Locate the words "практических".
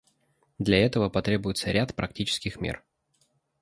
1.95-2.59